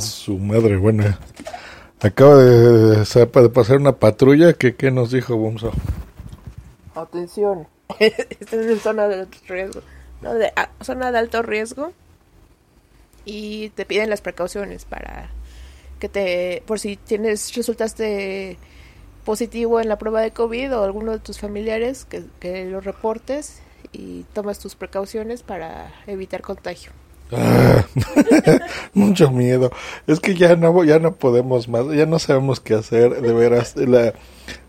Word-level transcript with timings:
Su 0.00 0.38
madre 0.38 0.76
buena. 0.76 1.18
Acaba 2.00 2.36
de, 2.36 3.26
pasar 3.26 3.78
una 3.78 3.92
patrulla 3.96 4.52
que 4.52 4.74
¿qué 4.76 4.90
nos 4.90 5.10
dijo 5.10 5.36
Bumso? 5.36 5.72
Atención, 6.94 7.66
esta 7.98 8.56
es 8.56 8.82
zona 8.82 9.08
de 9.08 9.20
alto 9.20 9.38
riesgo, 9.48 9.80
zona 10.82 11.10
de 11.10 11.18
alto 11.18 11.42
riesgo 11.42 11.92
y 13.24 13.70
te 13.70 13.84
piden 13.84 14.10
las 14.10 14.20
precauciones 14.20 14.84
para 14.84 15.30
que 15.98 16.08
te, 16.08 16.62
por 16.66 16.78
si 16.78 16.96
tienes, 16.96 17.54
resultaste 17.54 18.58
positivo 19.24 19.80
en 19.80 19.88
la 19.88 19.98
prueba 19.98 20.20
de 20.20 20.32
COVID 20.32 20.76
o 20.76 20.84
alguno 20.84 21.12
de 21.12 21.18
tus 21.18 21.38
familiares, 21.38 22.04
que, 22.04 22.24
que 22.40 22.66
lo 22.66 22.80
reportes 22.80 23.62
y 23.92 24.24
tomas 24.34 24.58
tus 24.58 24.74
precauciones 24.74 25.42
para 25.42 25.90
evitar 26.06 26.42
contagio. 26.42 26.92
Mucho 28.94 29.30
miedo. 29.30 29.70
Es 30.06 30.20
que 30.20 30.34
ya 30.34 30.56
no, 30.56 30.84
ya 30.84 30.98
no 30.98 31.14
podemos 31.14 31.68
más, 31.68 31.86
ya 31.94 32.06
no 32.06 32.18
sabemos 32.18 32.60
qué 32.60 32.74
hacer, 32.74 33.20
de 33.20 33.32
veras, 33.32 33.76
la, 33.76 34.14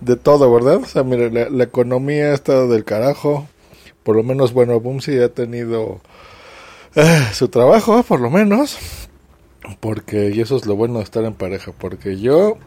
de 0.00 0.16
todo, 0.16 0.52
¿verdad? 0.52 0.76
O 0.76 0.86
sea, 0.86 1.02
mire, 1.02 1.30
la, 1.30 1.64
economía 1.64 2.26
ha 2.26 2.34
estado 2.34 2.68
del 2.68 2.84
carajo. 2.84 3.46
Por 4.02 4.16
lo 4.16 4.22
menos, 4.22 4.52
bueno, 4.52 4.80
Bumsy 4.80 5.18
ha 5.20 5.28
tenido 5.28 6.00
ah, 6.96 7.30
su 7.32 7.48
trabajo, 7.48 8.02
por 8.02 8.20
lo 8.20 8.30
menos. 8.30 8.78
Porque, 9.80 10.32
y 10.34 10.40
eso 10.40 10.56
es 10.56 10.66
lo 10.66 10.74
bueno 10.74 10.98
de 10.98 11.04
estar 11.04 11.24
en 11.24 11.34
pareja, 11.34 11.72
porque 11.78 12.18
yo, 12.18 12.58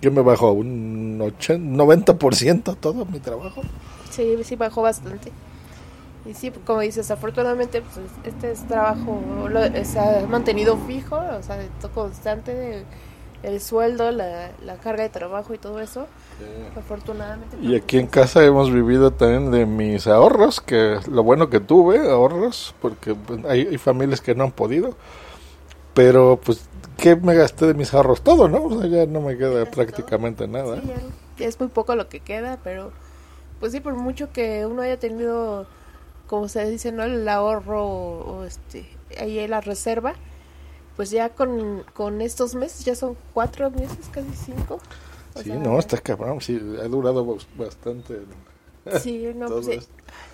yo 0.00 0.12
me 0.12 0.22
bajo 0.22 0.52
un 0.52 1.20
80, 1.20 1.82
90% 1.82 2.76
todo 2.78 3.04
mi 3.04 3.18
trabajo. 3.18 3.62
Sí, 4.10 4.36
sí 4.44 4.54
bajó 4.54 4.82
bastante. 4.82 5.32
Y 6.26 6.32
sí, 6.32 6.50
como 6.64 6.80
dices, 6.80 7.10
afortunadamente 7.10 7.82
pues, 7.82 8.06
este 8.24 8.54
trabajo 8.66 9.20
se 9.84 9.98
ha 9.98 10.26
mantenido 10.26 10.76
fijo, 10.78 11.16
o 11.16 11.42
sea, 11.42 11.58
todo 11.80 11.92
constante, 11.92 12.84
el, 13.42 13.60
sueldo, 13.60 14.10
la, 14.10 14.50
carga 14.82 15.02
de 15.02 15.10
trabajo 15.10 15.52
y 15.52 15.58
todo 15.58 15.80
eso. 15.80 16.06
Afortunadamente. 16.76 17.58
Y 17.60 17.76
aquí 17.76 17.98
en 17.98 18.06
casa 18.06 18.42
hemos 18.42 18.72
vivido 18.72 19.10
también 19.10 19.50
de 19.50 19.66
mis 19.66 20.06
ahorros, 20.06 20.62
que 20.62 20.98
lo 21.10 21.22
bueno 21.22 21.50
que 21.50 21.60
tuve, 21.60 21.98
ahorros, 22.10 22.74
porque 22.80 23.14
pues, 23.14 23.44
hay, 23.44 23.76
familias 23.76 24.22
que 24.22 24.34
no 24.34 24.44
han 24.44 24.52
podido. 24.52 24.96
Pero 25.92 26.40
pues, 26.42 26.66
¿qué 26.96 27.16
me 27.16 27.34
gasté 27.34 27.66
de 27.66 27.74
mis 27.74 27.92
ahorros? 27.92 28.22
Todo, 28.22 28.48
¿no? 28.48 28.64
O 28.64 28.80
sea, 28.80 28.88
ya 28.88 29.04
no 29.04 29.20
me 29.20 29.36
queda 29.36 29.66
prácticamente 29.66 30.48
nada. 30.48 30.80
Sí, 31.36 31.44
es 31.44 31.60
muy 31.60 31.68
poco 31.68 31.94
lo 31.96 32.08
que 32.08 32.20
queda, 32.20 32.58
pero 32.64 32.92
pues 33.60 33.72
sí, 33.72 33.80
por 33.80 33.94
mucho 33.94 34.32
que 34.32 34.64
uno 34.66 34.82
haya 34.82 34.98
tenido 34.98 35.66
como 36.26 36.48
se 36.48 36.68
dice, 36.70 36.92
¿no? 36.92 37.04
El 37.04 37.28
ahorro 37.28 37.86
o, 37.86 38.44
este, 38.44 38.86
ahí 39.18 39.46
la 39.46 39.60
reserva, 39.60 40.14
pues 40.96 41.10
ya 41.10 41.30
con, 41.30 41.84
con 41.94 42.20
estos 42.20 42.54
meses, 42.54 42.84
ya 42.84 42.94
son 42.94 43.16
cuatro 43.32 43.70
meses, 43.70 44.08
casi 44.10 44.30
cinco. 44.34 44.80
sí, 45.42 45.50
no, 45.50 45.78
está 45.78 45.98
cabrón, 45.98 46.40
sí, 46.40 46.60
ha 46.80 46.88
durado 46.88 47.38
bastante. 47.56 48.20
Sí, 49.00 49.32
no, 49.34 49.46
pues, 49.46 49.88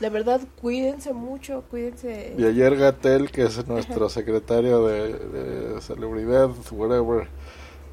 la 0.00 0.08
verdad, 0.10 0.40
cuídense 0.60 1.12
mucho, 1.12 1.62
cuídense. 1.70 2.34
Y 2.36 2.44
ayer 2.44 2.76
Gatel, 2.76 3.30
que 3.30 3.44
es 3.44 3.68
nuestro 3.68 4.08
secretario 4.08 4.84
de, 4.84 5.12
de 5.12 5.80
salubridad, 5.80 6.50
whatever, 6.72 7.28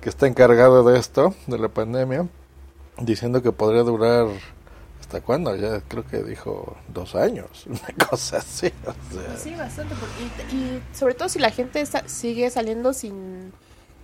que 0.02 0.10
está 0.10 0.26
encargado 0.26 0.84
de 0.84 0.98
esto, 0.98 1.36
de 1.46 1.60
la 1.60 1.68
pandemia, 1.68 2.28
diciendo 3.00 3.44
que 3.44 3.52
podría 3.52 3.84
durar 3.84 4.28
¿Hasta 5.10 5.22
cuándo? 5.22 5.56
Ya 5.56 5.82
creo 5.82 6.06
que 6.06 6.22
dijo 6.22 6.78
dos 6.88 7.16
años, 7.16 7.66
una 7.68 8.08
cosa 8.08 8.38
así. 8.38 8.72
Sí, 9.40 9.56
bastante. 9.56 9.96
y, 10.52 10.80
sobre 10.96 11.16
todo 11.16 11.30
si 11.30 11.40
la 11.40 11.50
gente 11.50 11.84
sigue 12.06 12.48
saliendo 12.52 12.94
sin, 12.94 13.52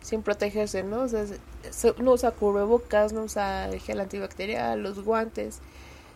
sin 0.02 0.24
protegerse, 0.24 0.82
¿no? 0.82 1.04
O 1.04 1.08
sea, 1.08 1.26
no 2.00 2.14
usa 2.14 2.32
cubrebocas, 2.32 3.14
no 3.14 3.22
usa 3.22 3.70
gel 3.86 4.00
antibacterial, 4.00 4.82
los 4.82 5.04
guantes. 5.04 5.60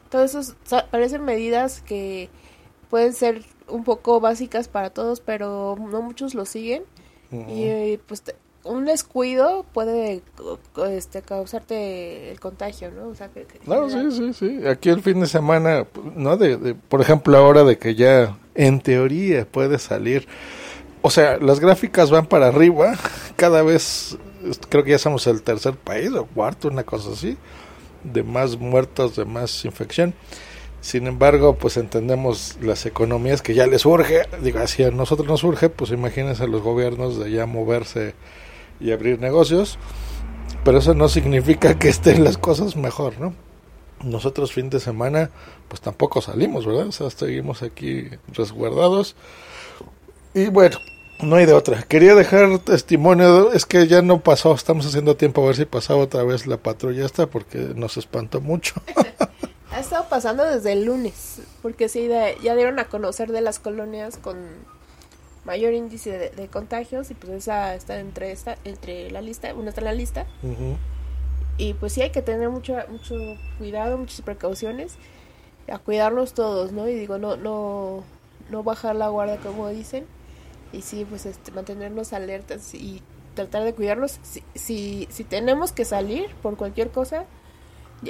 Todo 0.09 0.23
eso 0.23 0.41
parecen 0.89 1.23
medidas 1.23 1.81
que 1.81 2.31
pueden 2.89 3.13
ser 3.13 3.43
un 3.67 3.83
poco 3.83 4.19
básicas 4.19 4.69
para 4.69 4.89
todos, 4.89 5.19
pero 5.19 5.77
no 5.79 6.01
muchos 6.01 6.33
lo 6.33 6.47
siguen. 6.47 6.81
Y 7.31 7.97
pues 8.07 8.23
un 8.63 8.85
descuido 8.85 9.65
puede 9.73 10.21
este, 10.89 11.21
causarte 11.21 12.31
el 12.31 12.39
contagio, 12.39 12.91
¿no? 12.91 13.07
O 13.07 13.15
sea, 13.15 13.29
que, 13.29 13.47
no, 13.65 13.89
sí, 13.89 14.11
sí, 14.11 14.33
sí. 14.33 14.67
Aquí 14.67 14.89
el 14.89 15.01
fin 15.01 15.19
de 15.21 15.27
semana, 15.27 15.85
¿no? 16.15 16.37
De, 16.37 16.75
por 16.75 17.01
ejemplo, 17.01 17.37
ahora 17.37 17.63
de 17.63 17.77
que 17.77 17.95
ya 17.95 18.37
en 18.55 18.81
teoría 18.81 19.45
puede 19.45 19.79
salir. 19.79 20.27
O 21.01 21.09
sea, 21.09 21.37
las 21.37 21.59
gráficas 21.59 22.11
van 22.11 22.25
para 22.25 22.47
arriba. 22.47 22.97
Cada 23.37 23.63
vez, 23.63 24.17
creo 24.67 24.83
que 24.83 24.91
ya 24.91 24.99
somos 24.99 25.25
el 25.27 25.41
tercer 25.41 25.75
país 25.75 26.11
o 26.11 26.25
cuarto, 26.25 26.67
una 26.67 26.83
cosa 26.83 27.11
así, 27.11 27.37
de 28.03 28.23
más 28.23 28.57
muertos, 28.57 29.15
de 29.15 29.25
más 29.25 29.63
infección. 29.63 30.13
Sin 30.81 31.07
embargo, 31.07 31.55
pues 31.55 31.77
entendemos 31.77 32.57
las 32.61 32.85
economías 32.85 33.41
que 33.41 33.53
ya 33.53 33.67
les 33.67 33.85
urge. 33.85 34.23
Digo, 34.41 34.65
si 34.67 34.83
a 34.83 34.91
nosotros 34.91 35.27
nos 35.27 35.43
urge, 35.43 35.69
pues 35.69 35.91
imagínense 35.91 36.43
a 36.43 36.47
los 36.47 36.61
gobiernos 36.61 37.19
de 37.19 37.31
ya 37.31 37.45
moverse 37.45 38.13
y 38.79 38.91
abrir 38.91 39.19
negocios, 39.19 39.77
pero 40.63 40.79
eso 40.79 40.93
no 40.93 41.09
significa 41.09 41.77
que 41.77 41.89
estén 41.89 42.23
las 42.23 42.37
cosas 42.37 42.75
mejor, 42.75 43.19
¿no? 43.19 43.33
Nosotros 44.03 44.53
fin 44.53 44.69
de 44.69 44.79
semana 44.79 45.29
pues 45.67 45.81
tampoco 45.81 46.21
salimos, 46.21 46.65
¿verdad? 46.65 46.87
O 46.87 46.91
sea, 46.91 47.09
seguimos 47.09 47.63
aquí 47.63 48.09
resguardados. 48.33 49.15
Y 50.33 50.47
bueno, 50.47 50.77
no 51.21 51.35
hay 51.35 51.45
de 51.45 51.53
otra. 51.53 51.83
Quería 51.83 52.15
dejar 52.15 52.59
testimonio, 52.59 53.51
es 53.53 53.65
que 53.65 53.87
ya 53.87 54.01
no 54.01 54.21
pasó, 54.21 54.53
estamos 54.53 54.85
haciendo 54.85 55.15
tiempo 55.15 55.43
a 55.43 55.47
ver 55.47 55.55
si 55.55 55.65
pasaba 55.65 56.01
otra 56.01 56.23
vez 56.23 56.47
la 56.47 56.57
patrulla 56.57 57.05
esta 57.05 57.27
porque 57.27 57.57
nos 57.75 57.97
espantó 57.97 58.41
mucho. 58.41 58.75
ha 59.71 59.79
estado 59.79 60.05
pasando 60.09 60.43
desde 60.43 60.73
el 60.73 60.85
lunes, 60.85 61.41
porque 61.61 61.89
sí, 61.89 62.09
ya 62.41 62.55
dieron 62.55 62.79
a 62.79 62.85
conocer 62.85 63.31
de 63.31 63.41
las 63.41 63.59
colonias 63.59 64.17
con 64.17 64.37
mayor 65.49 65.73
índice 65.73 66.31
de, 66.35 66.47
contagios 66.47 67.09
y 67.09 67.15
pues 67.15 67.31
esa 67.31 67.73
está 67.73 67.99
entre 67.99 68.31
esta 68.31 68.55
entre 68.65 69.09
la 69.09 69.19
lista 69.19 69.51
una 69.55 69.69
está 69.69 69.81
en 69.81 69.85
la 69.85 69.93
lista. 69.93 70.27
Y 71.57 71.73
pues 71.73 71.93
sí 71.93 72.03
hay 72.03 72.11
que 72.11 72.21
tener 72.21 72.49
mucho 72.49 72.75
mucho 72.87 73.15
cuidado 73.57 73.97
muchas 73.97 74.21
precauciones 74.21 74.97
a 75.67 75.79
cuidarnos 75.79 76.35
todos 76.35 76.71
no 76.71 76.87
y 76.87 76.93
digo 76.93 77.17
no 77.17 77.35
no 77.35 78.03
no 78.51 78.63
bajar 78.63 78.95
la 78.95 79.09
guardia 79.09 79.37
como 79.37 79.67
dicen 79.69 80.05
y 80.71 80.83
sí 80.83 81.03
pues 81.09 81.25
este 81.25 81.51
mantenernos 81.51 82.13
alertas 82.13 82.75
y 82.75 83.01
tratar 83.33 83.63
de 83.63 83.73
cuidarnos 83.73 84.19
si, 84.21 84.43
si, 84.53 85.07
si 85.09 85.23
tenemos 85.23 85.71
que 85.71 85.83
salir 85.83 86.29
por 86.43 86.57
cualquier 86.57 86.91
cosa 86.91 87.25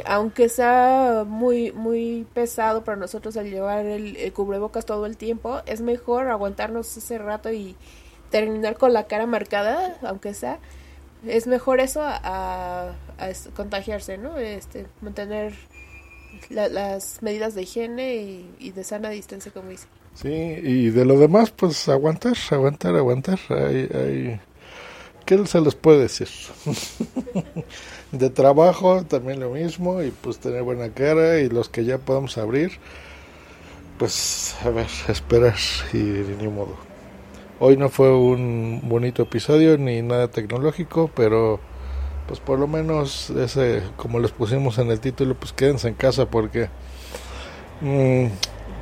aunque 0.05 0.49
sea 0.49 1.23
muy 1.27 1.71
muy 1.71 2.27
pesado 2.33 2.83
para 2.83 2.97
nosotros 2.97 3.37
al 3.37 3.49
llevar 3.49 3.85
el, 3.85 4.31
cubrebocas 4.33 4.85
todo 4.85 5.05
el 5.05 5.17
tiempo, 5.17 5.61
es 5.65 5.81
mejor 5.81 6.27
aguantarnos 6.27 6.95
ese 6.97 7.17
rato 7.17 7.51
y 7.51 7.75
terminar 8.29 8.77
con 8.77 8.93
la 8.93 9.05
cara 9.07 9.25
marcada, 9.25 9.97
aunque 10.03 10.33
sea. 10.33 10.59
Es 11.27 11.47
mejor 11.47 11.81
eso 11.81 12.01
a, 12.03 12.93
contagiarse, 13.55 14.17
¿no? 14.17 14.37
Este, 14.37 14.85
mantener 15.01 15.53
las 16.49 17.21
medidas 17.21 17.55
de 17.55 17.63
higiene 17.63 18.15
y, 18.59 18.71
de 18.71 18.83
sana 18.83 19.09
distancia, 19.09 19.51
como 19.51 19.69
dice. 19.69 19.87
Sí, 20.13 20.29
y 20.29 20.89
de 20.91 21.05
lo 21.05 21.19
demás, 21.19 21.51
pues 21.51 21.89
aguantar, 21.89 22.35
aguantar, 22.51 22.95
aguantar. 22.95 23.39
Hay, 23.49 23.89
hay... 23.93 24.39
¿Qué 25.29 25.45
se 25.45 25.61
les 25.61 25.75
puede 25.75 25.99
decir? 25.99 26.27
de 28.11 28.31
trabajo 28.31 29.03
también 29.03 29.39
lo 29.39 29.51
mismo 29.51 30.01
y 30.01 30.09
pues 30.09 30.39
tener 30.39 30.63
buena 30.63 30.89
cara 30.89 31.37
y 31.37 31.49
los 31.49 31.69
que 31.69 31.85
ya 31.85 31.99
podamos 31.99 32.39
abrir 32.39 32.71
pues 33.99 34.55
a 34.65 34.69
ver 34.71 34.87
esperar 35.07 35.53
y 35.93 35.97
ni 35.97 36.47
modo 36.47 36.73
hoy 37.59 37.77
no 37.77 37.89
fue 37.89 38.11
un 38.11 38.81
bonito 38.85 39.21
episodio 39.21 39.77
ni 39.77 40.01
nada 40.01 40.29
tecnológico 40.29 41.11
pero 41.15 41.59
pues 42.27 42.39
por 42.39 42.57
lo 42.57 42.65
menos 42.65 43.29
ese 43.29 43.83
como 43.97 44.17
les 44.17 44.31
pusimos 44.31 44.79
en 44.79 44.89
el 44.89 44.99
título 44.99 45.35
pues 45.35 45.53
quédense 45.53 45.89
en 45.89 45.93
casa 45.93 46.25
porque 46.25 46.69
mm, 47.81 48.25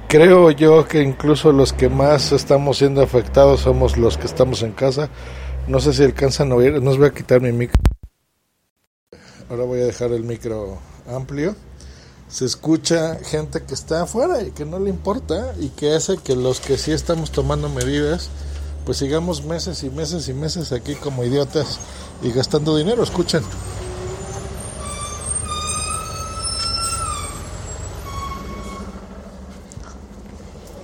creo 0.08 0.52
yo 0.52 0.88
que 0.88 1.04
incluso 1.04 1.52
los 1.52 1.74
que 1.74 1.90
más 1.90 2.32
estamos 2.32 2.78
siendo 2.78 3.02
afectados 3.02 3.60
somos 3.60 3.98
los 3.98 4.18
que 4.18 4.28
estamos 4.28 4.64
en 4.64 4.72
casa 4.72 5.10
no 5.68 5.80
sé 5.80 5.94
si 5.94 6.04
alcanzan 6.04 6.52
a 6.52 6.56
oír 6.56 6.82
no 6.82 6.92
os 6.92 6.98
voy 6.98 7.08
a 7.08 7.14
quitar 7.14 7.42
mi 7.42 7.52
micro 7.52 7.80
Ahora 9.50 9.64
voy 9.64 9.80
a 9.80 9.86
dejar 9.86 10.12
el 10.12 10.24
micro 10.24 10.78
amplio. 11.08 11.56
Se 12.28 12.44
escucha 12.44 13.16
gente 13.24 13.64
que 13.64 13.74
está 13.74 14.04
afuera 14.04 14.44
y 14.44 14.52
que 14.52 14.66
no 14.66 14.78
le 14.78 14.90
importa 14.90 15.54
y 15.58 15.70
que 15.70 15.94
hace 15.96 16.18
que 16.18 16.36
los 16.36 16.60
que 16.60 16.78
sí 16.78 16.92
estamos 16.92 17.32
tomando 17.32 17.70
medidas, 17.70 18.30
pues 18.86 18.98
sigamos 18.98 19.46
meses 19.46 19.84
y 19.84 19.90
meses 19.90 20.28
y 20.28 20.34
meses 20.34 20.74
aquí 20.74 20.96
como 20.96 21.24
idiotas 21.24 21.80
y 22.22 22.32
gastando 22.32 22.76
dinero. 22.76 23.04
Escuchen. 23.04 23.42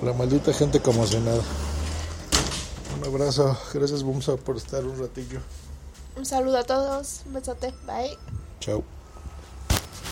La 0.06 0.14
maldita 0.14 0.54
gente 0.54 0.80
como 0.80 1.06
si 1.06 1.18
nada. 1.18 1.44
Un 3.04 3.10
abrazo. 3.10 3.58
Gracias, 3.74 4.02
Bumsa, 4.02 4.38
por 4.38 4.56
estar 4.56 4.86
un 4.86 4.98
ratillo. 4.98 5.42
Un 6.16 6.26
saludo 6.26 6.60
a 6.60 6.64
todos. 6.64 7.24
Un 7.26 7.34
besote. 7.34 7.74
Bye. 7.86 8.18
Chao. 8.62 8.84